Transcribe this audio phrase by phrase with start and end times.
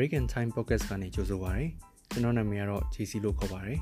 [0.00, 1.66] Break and Time Podcast ကနေကြိုဆိုပါရစေ။
[2.10, 3.74] ကျွန်တော်နာမည်ကတော့ JC လို့ခေါ်ပါရစေ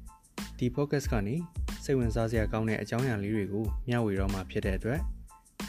[0.58, 1.36] ။ဒီ podcast ကနေ
[1.84, 5.00] စိတ်ဝင်စားစရာကောင်းတဲ့အကြောင်းအရာလေးတွေကိုမျှဝေတော့မှာဖြစ်တဲ့အတွက်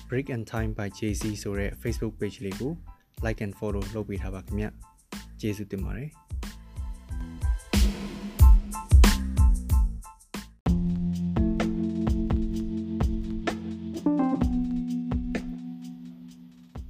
[0.10, 2.72] Break and Time by JC ဆိုတဲ့ Facebook page လေးကို
[3.26, 4.66] like and follow လုပ်ပေးထားပါခင်ဗျ။
[5.40, 6.10] ကျေးဇူးတင်ပါတယ်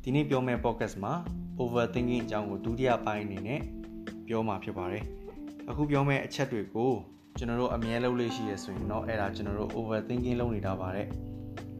[0.03, 1.15] ။ဒီနေ့ပြောမယ့် podcast မှာ
[1.61, 3.59] overthinking အကြောင်းကိုဒုတိယပိုင်းအနေနဲ့
[4.27, 5.03] ပြောမှာဖြစ်ပါတယ်။
[5.69, 6.91] အခုပြောမယ့်အချက်တွေကို
[7.37, 11.07] ကျွန်တော်တို့အမြဲလုပ်လို့ရှိရဆိုရင်တော့အဲ့ဒါကျွန်တော်တို့ overthinking လုပ်နေတာပါတဲ့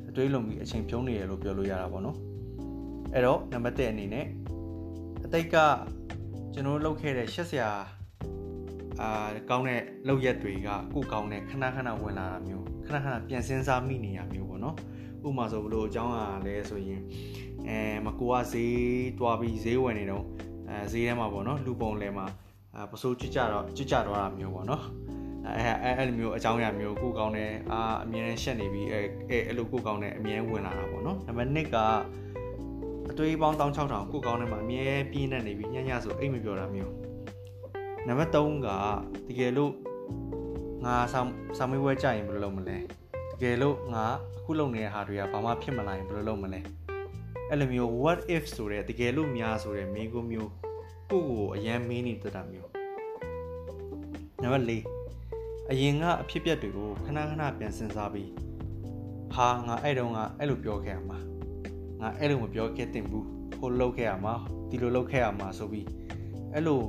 [0.09, 2.17] အတွေးလုံးပြီးအချိန်ဖြုံးနေရလို့ပြောလို့ရတာပေါ့နော်။
[3.13, 4.25] အဲ့တော့နံပါတ်1အနေနဲ့
[5.25, 5.55] အတိတ်က
[6.53, 7.71] ကျွန်တော်တို့လုပ်ခဲ့တဲ့ရှက်စရာ
[9.01, 9.09] အာ
[9.49, 14.75] ကောင်းတဲ့လောက်ရက်တွေကကိုကောင်းတဲ့ခဏခဏဝင်လာတာမျိုးခဏခဏပြန်စင်းစားမိနေရမျိုးပေါ့နော်
[15.27, 17.01] ဥပမာဆိုဘလို့အကြောင်းကလည်းဆိုရင်
[17.67, 18.75] အဲမကိုကဈေး
[19.19, 20.23] တွားပြီးဈေးဝယ်နေတော့
[20.69, 22.25] အဲဈေးထဲမှာပေါ့နော်လူပုံလဲမှာ
[22.91, 24.83] ပစိုးကြွကြတော့ကြွကြတော့တာမျိုးပေါ့နော်
[25.47, 31.77] အဲအဲအဲ့လိုမျိုးအကြောင်းအရာမျိုးကိုကောင်းတဲ့အာအမြဲတမ်းရှက်နေပြီးအဲအဲအဲ့လိုကိုကောင်းတဲ့အမြဲဝင်လာတာပေါ့နော်နံပါတ်1က
[33.09, 36.93] အတွေးပေါင်း16000ကိုကောင်းတဲ့မှာအမြဲပြင်းနေနေပြီးညညဆိုအိတ်မပြောတာမျိုး
[38.07, 38.67] နံပါတ်3က
[39.27, 39.71] တကယ်လို့
[40.85, 41.19] ငါစာ
[41.57, 42.77] စာမေးပွဲကြရင်ဘယ်လိုလုပ်မလဲ
[43.35, 44.05] တကယ်လို့ငါ
[44.37, 46.61] အခုလုပ်နေတဲ့ဟာတွေကဘာမှဖြစ်မလာရင်ဘယ်လိုလုပ်မလဲ
[47.49, 50.51] အဲ့လိုမျိုး what if ဆိုတဲ့တကယ်လို့များဆိုတဲ့မိကုမျိုး
[51.11, 52.69] ကိုကိုအရန်မင်းနေတတ်တာမျိုး
[54.41, 58.29] နံပါတ်4အရင်ကအဖြစ်အပျက်တွေကိုခဏခဏပြန်စဉ်းစားပြီး
[59.33, 61.19] ဟာငါအဲ့တုန်းကအဲ့လိုပြောခဲ့ရမှာ
[62.01, 63.25] ငါအဲ့လိုမပြောခဲ့တင်ဘူး
[63.57, 64.33] ဟိုလုပ်ခဲ့ရမှာ
[64.69, 65.87] ဒီလိုလုပ်ခဲ့ရမှာဆိုပြီး
[66.53, 66.81] အဲ့လို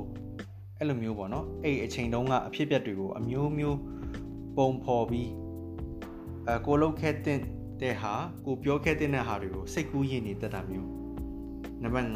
[0.77, 3.79] အဲ့လိုမျိုးပေါ့နော်အဲ့အချိန်တုန်းကအဖြစ်အပျက်တွေကိုအမျိုးမျိုး
[4.57, 5.29] ပုံဖော်ပြီး
[6.47, 7.39] အဲကိုလုပ်ခဲ့တဲ့
[7.81, 8.13] တဲ့ဟာ
[8.45, 10.89] ကိုပြောခဲ့တဲ့ဟာတွေကိုစိတ်ကူးရင်နေတတ်တာမျိုး
[11.83, 12.11] နံပါတ်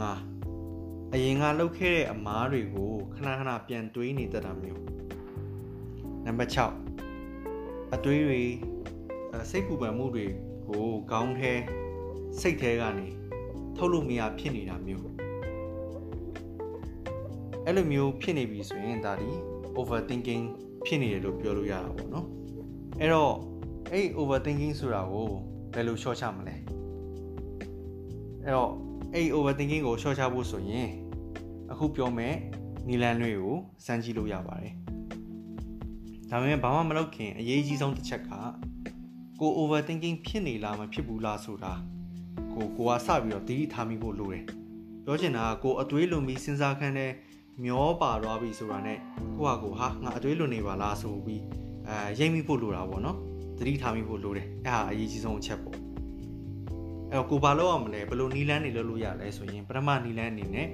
[0.54, 4.82] 5အရင်ကလုပ်ခဲ့တဲ့အမားတွေကိုခဏခဏပြန်တွေးနေတတ်တာမျိုး
[6.26, 6.52] နံပါတ်
[7.16, 8.42] 6အတွေးတွေ
[9.52, 10.26] စိတ်ပူပန်မှုတွေ
[10.68, 11.52] ကိုခေါင်းထဲ
[12.42, 13.08] စိတ်ထဲကနေ
[13.78, 15.08] ထုတ်လို့မရဖြစ်နေတာမျိုး
[17.66, 19.30] အဲ့လိုမျိုးဖြစ်နေပြီဆိုရင်ဒါဒီ
[19.80, 20.44] overthinking
[20.86, 22.28] ဖြစ်နေတယ်လို့ပြောလို့ရတာပေါ့နော်
[23.00, 23.36] အဲ့တော့
[23.92, 25.30] အဲ့ overthinking ဆိုတာကို
[25.74, 26.56] ဘယ်လို short ချမလဲ
[28.44, 28.72] အဲ့တော့
[29.14, 30.90] အဲ့ overthinking ကို short ချဖို့ဆိုရင်
[31.72, 32.36] အခုပြောမယ်
[32.88, 34.74] နီလန်တွေကိုစမ်းကြည့်လို့ရပါတယ်
[36.30, 38.32] ဒါပေမဲ့ဘာမှမလုပ်ခင်အရေးကြီးဆုံးတစ်ချက်က
[39.42, 41.74] ကို overthinking ဖြစ်နေလားမဖြစ်ဘူးလားဆိုတာ
[42.54, 44.46] ကိုကိုကစပြီးတော့သတိထားမိဖို့လိုတယ်
[45.06, 47.12] ပြောချင်တာကကိုအသွေးလွန်ပြီးစဉ်းစားခန်းတဲ့
[47.64, 49.00] မျောပါသွားပြီဆိုတာနဲ့
[49.38, 51.42] ကိုကကိုဟာငါအသွေးလွန်နေပါလားဆိုပြီး
[51.88, 53.18] အဲရိပ်မိဖို့လိုတာပေါ့နော်
[53.62, 55.78] သတိထားမိဖို့လိုတယ်အဲ့ဟာအရေးကြီးဆုံးအချက်ပေါ့
[57.12, 60.68] အဲ့တော့ကိုဘာလုပ်ရမလဲဘယ်လိုနီလန်းနေလုပ်လို့ရလဲဆိုရင်ပထမနီလန်းအနေနဲ့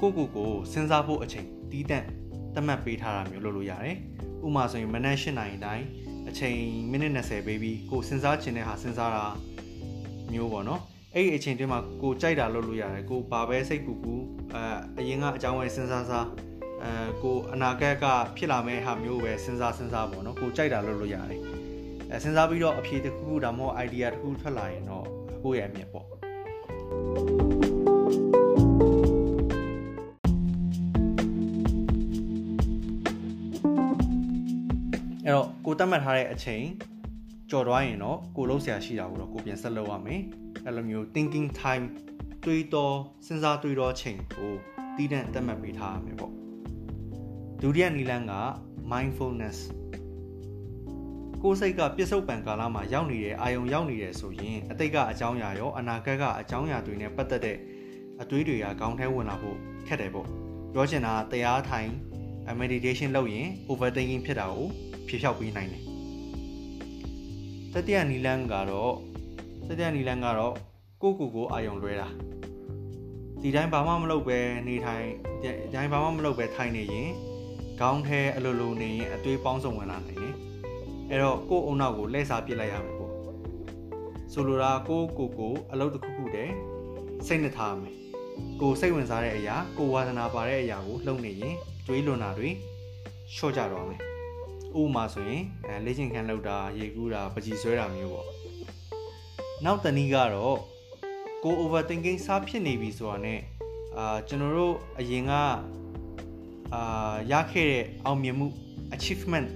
[0.00, 2.06] ကိုကိုကိုစဉ်းစားဖို့အချိန်တီးတန့်
[2.54, 3.96] သတ်မှတ်ပေးထားတာမျိုးလုပ်လို့ရတယ်
[4.46, 5.86] ဥပမာဆိုရင်မနက်၈နာရီတိုင်း
[6.28, 6.58] အချိန်
[6.90, 9.24] မိနစ်20ပေးပြီးကိုစဉ်းစားချင်တဲ့ဟာစဉ်းစားတာ
[10.32, 10.80] မျိုးပေါ့နော်
[11.14, 14.14] အဲ့ဒီအချိန်တွင်းမှာကိုကြိုက်တာလုပ်လို့ရတယ်ကိုဘာပဲစိတ်ပူပူ
[14.54, 14.62] အဲ
[14.98, 16.26] အရင်ကအကြောင်းဝယ်စဉ်းစားစား
[16.84, 18.06] အဲကိုအနာဂတ်က
[18.36, 21.40] ဖြစ်လာမယ့်ဟာမျိုးပဲစဉ်းစားစဉ်းစားပေါ့နော်ကိုကြိုက်တာလုပ်လို့ရတယ်
[22.10, 25.06] အဲစဉ်းစားပြီးတော့အဖြေတစ်ခုခုဒါမှမဟုတ် idea တစ်ခုထွက်လာရင်တော့
[25.44, 26.18] ကိုယ့်ရဲ့အမြင်ပေါ့အဲ့
[35.36, 36.64] တော့ကိုတတ်မှတ်ထားတဲ့အချိန်
[37.50, 40.22] ကြော်သွားရင်တော့ကိုလုံးဆရာရှိတာကိုတော့ကိုပြန်ဆက်လုပ်ရမယ်
[40.64, 41.84] အဲ့လိုမျိုး thinking time
[42.44, 42.96] တွေးတော့
[43.26, 44.52] စဉ်းစားတွေးတော့ချိန်ကို
[44.96, 46.47] တည်တံ့တတ်မှတ်ပေးထားရမယ်ပေါ့
[47.62, 48.34] ဒုတိယနည်းလမ်းက
[48.92, 49.58] mindfulness
[51.42, 57.56] ကိုယ်စိတ်ကပြစ္ဆုတ်ပံကာလမှာရောက်နေတဲ့အာယုံရောက်နေတယ်ဆိုရင်အတိတ်ကအကြောင်းအရာရောအနာဂတ်ကအကြောင်းအရာတွေနဲ့ပတ်သက်တဲ့
[58.20, 60.26] အတွေးတွေကကောင်းထဲဝင်လာဖို့ခက်တယ်ပေါ့
[60.72, 61.90] ပြောချင်တာတရားထိုင်
[62.60, 64.66] meditation လုပ်ရင် overthinking ဖြစ်တာကို
[65.06, 65.82] ဖြေလျှောက်ပေးနိုင်တယ်
[67.72, 68.94] တတိယနီလန်းကတော့
[69.68, 70.54] တတိယနီလန်းကတော့
[71.02, 72.08] ကိုကိုကိုအာယုံလွဲတာ
[73.40, 75.06] ဒီတိုင်းဘာမှမလုပ်ပဲနေထိုင်
[75.42, 77.10] ဒီတိုင်းဘာမှမလုပ်ပဲထိုင်နေရင်
[77.80, 80.34] ခေါင်းထဲအလိုလိုနေရင်အသွေးပေါင်းစုံဝင်လာနိုင်တယ်
[81.10, 83.12] အဲ့တော့ကို့အုံနောက်ကိုလှည့်စားပစ်လိုက်ရမယ်ပေါ့
[84.32, 86.54] ဆိုလိုတာကိုကိုကိုအလုပ်တစ်ခုခုတည်း
[87.26, 87.94] စိတ်နဲ့ထားရမယ်
[88.60, 92.50] ကိုစိတ်ဝင်စားတဲ့အရာကိုဝါသနာပါတဲ့အရာကိုလှုပ်နေရင်တွေးလွန်တာတွေ
[93.34, 94.00] လျှော့ကြတော့မယ်
[94.80, 98.28] ဥပမာဆိုရင်အဲလေ့ကျင့်ခန်းလုပ်တာရေကူးတာပကြီးဆွဲတာမျိုးပေါ့
[99.64, 100.58] နောက်တနည်းကတော့
[101.44, 103.34] ကို overthinking စားဖြစ်နေပြီဆိုတာ ਨੇ
[103.96, 105.32] အာကျွန်တော်တို့အရင်က
[106.74, 108.46] အာရခဲ့တဲ့အောင်မြင်မှု
[108.96, 109.48] achievement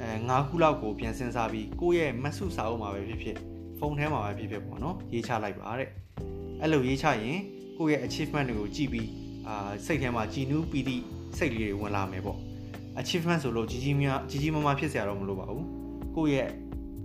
[0.00, 3.36] အဲ၅ခုလောက်ကိုပြန်စဉ်းစားပြီးကိုယ့်ရဲ့မတ်စုစာအုပ်မှာပဲဖြစ်ဖြစ်
[3.78, 5.88] ဖုန်းထဲမှာပဲဖြစ်ဖြစ်ပေါ့နော်ရေးချလိုက်ပါတဲ့
[6.60, 7.38] အဲ့လိုရေးချရင်
[7.78, 9.08] ကိုယ့်ရဲ့ achievement တွေကိုကြည့်ပြီး
[9.48, 10.96] အာစိတ်ထဲမှာကြည်နူးပီတိ
[11.38, 12.38] စိတ်လေးတွေဝင်လာမယ်ပေါ့
[13.00, 15.66] achievement ဆိုလို့ကြီးကြီးများကြီးကြီးမားမားဖြစ်စရာတော့မလိုပါဘူး
[16.16, 16.48] ကိုယ့်ရဲ့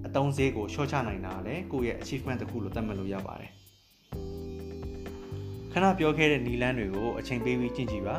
[0.06, 3.52] အတုံးဈေးကိုရှော့ချနိုင်တာလည်းကိုယ့်ရဲ့ achievement တစ်ခုလို့သတ်မှတ်လို့ရပါတယ်
[5.72, 8.16] ခဏပြောခဲ့တဲ့နီလန်းတွေကိုအချိန်ပေးပြီးကြည့်ကြည့်ပါ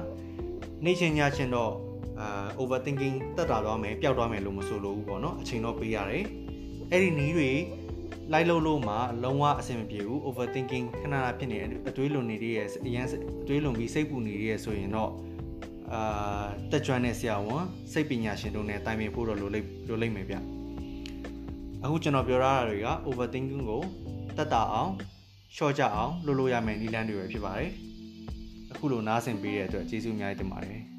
[0.84, 1.72] နေ့ချင်းညချင်းတော့
[2.20, 6.24] အာ overthinking တက်တာသွားမယ်ပျောက်သွားမယ်လို့မဆိုလို့ဘူးပေါ့နော်အချိန်တော့ပေးရတယ်
[6.90, 7.50] အဲ့ဒီနီးတွေ
[8.32, 11.58] လိုက်လို့လို့မှလုံးဝအဆင်မပြေဘူး overthinking ခဏခဏဖြစ်နေ
[11.88, 12.54] အတွေးလွန်နေတဲ့
[12.86, 13.06] အရန်
[13.42, 15.10] အတွေးလွန်ပြီးစိတ်ပူနေရဆိုရင်တော့
[15.92, 20.36] အာတက်ကြွတဲ့ဆရာဝန်စိတ်ပညာရှင်တို့နဲ့တိုင်ပင်ဖို့တော့လိုလိမ့်လိုလိမ့်မယ်ဗျ
[21.82, 23.82] အခုကျွန်တော်ပြောရတာတွေက overthinking ကို
[24.36, 24.92] တက်တာအောင်
[25.56, 27.70] ရှော့ကြအောင်လုပ်လို့ရမယ်နည်းလမ်းတွေပဲဖြစ်ပါတယ်
[28.72, 30.91] အခုလိုနားဆင်ပေးတဲ့အတွက်ကျေးဇူးအများကြီးတင်ပါတယ်